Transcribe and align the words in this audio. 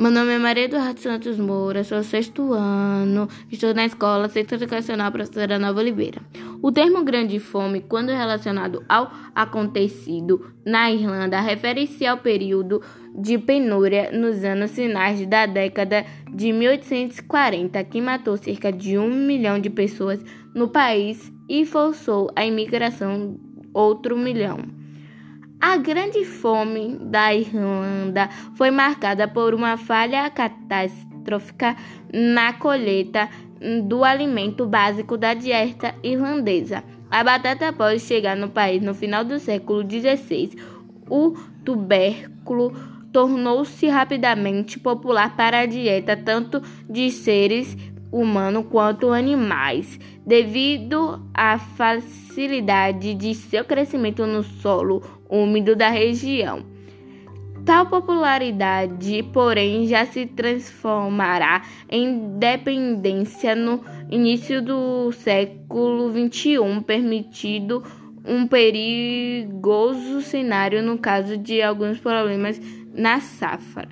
Meu 0.00 0.10
nome 0.10 0.32
é 0.32 0.38
Maria 0.38 0.64
Eduardo 0.64 0.98
Santos 0.98 1.38
Moura, 1.38 1.84
sou 1.84 2.02
sexto 2.02 2.54
ano, 2.54 3.28
estou 3.52 3.74
na 3.74 3.84
escola 3.84 4.30
Centro 4.30 4.54
Educacional 4.54 5.12
Professora 5.12 5.58
Nova 5.58 5.78
Oliveira. 5.78 6.22
O 6.62 6.72
termo 6.72 7.04
grande 7.04 7.38
fome, 7.38 7.82
quando 7.82 8.08
relacionado 8.08 8.82
ao 8.88 9.12
acontecido 9.34 10.54
na 10.64 10.90
Irlanda, 10.90 11.38
refere-se 11.38 12.06
ao 12.06 12.16
período 12.16 12.80
de 13.14 13.36
penúria 13.36 14.10
nos 14.10 14.42
anos 14.42 14.70
finais 14.70 15.26
da 15.26 15.44
década 15.44 16.06
de 16.32 16.50
1840, 16.50 17.84
que 17.84 18.00
matou 18.00 18.38
cerca 18.38 18.72
de 18.72 18.96
um 18.96 19.10
milhão 19.10 19.58
de 19.58 19.68
pessoas 19.68 20.24
no 20.54 20.68
país 20.68 21.30
e 21.46 21.66
forçou 21.66 22.30
a 22.34 22.46
imigração 22.46 23.38
outro 23.74 24.16
milhão. 24.16 24.79
A 25.60 25.76
Grande 25.76 26.24
Fome 26.24 26.96
da 27.02 27.34
Irlanda 27.34 28.30
foi 28.54 28.70
marcada 28.70 29.28
por 29.28 29.52
uma 29.52 29.76
falha 29.76 30.30
catastrófica 30.30 31.76
na 32.10 32.54
colheita 32.54 33.28
do 33.86 34.02
alimento 34.02 34.64
básico 34.64 35.18
da 35.18 35.34
dieta 35.34 35.94
irlandesa. 36.02 36.82
A 37.10 37.22
batata 37.22 37.70
pode 37.74 38.00
chegar 38.00 38.36
no 38.36 38.48
país 38.48 38.82
no 38.82 38.94
final 38.94 39.22
do 39.22 39.38
século 39.38 39.82
XVI. 39.82 40.56
O 41.10 41.36
tubérculo 41.62 42.72
tornou-se 43.12 43.86
rapidamente 43.86 44.78
popular 44.78 45.36
para 45.36 45.60
a 45.60 45.66
dieta 45.66 46.16
tanto 46.16 46.62
de 46.88 47.10
seres 47.10 47.76
humanos 48.12 48.66
quanto 48.70 49.10
animais, 49.10 49.98
devido 50.26 51.20
à 51.32 51.58
facilidade 51.58 53.14
de 53.14 53.34
seu 53.34 53.64
crescimento 53.64 54.26
no 54.26 54.42
solo 54.42 55.02
úmido 55.28 55.76
da 55.76 55.88
região. 55.88 56.64
Tal 57.64 57.86
popularidade, 57.86 59.22
porém, 59.32 59.86
já 59.86 60.06
se 60.06 60.26
transformará 60.26 61.62
em 61.90 62.38
dependência 62.38 63.54
no 63.54 63.80
início 64.10 64.62
do 64.62 65.12
século 65.12 66.10
XXI, 66.10 66.82
permitindo 66.86 67.82
um 68.24 68.46
perigoso 68.46 70.22
cenário 70.22 70.82
no 70.82 70.98
caso 70.98 71.36
de 71.36 71.60
alguns 71.60 71.98
problemas 71.98 72.60
na 72.94 73.20
safra. 73.20 73.88